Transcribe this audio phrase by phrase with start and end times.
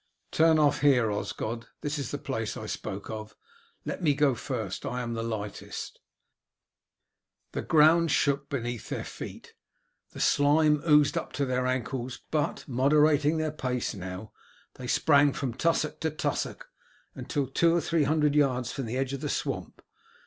[0.31, 3.35] "Turn off here, Osgod; this is the place I spoke of.
[3.85, 5.99] Let me go first, I am lightest."
[7.51, 9.53] The ground shook beneath their feet,
[10.09, 14.31] the slime oozed up to their ankles, but, moderating their pace now,
[14.73, 16.65] they sprang from tussock to tussock
[17.13, 19.83] until two or three hundred yards from the edge of the swamp.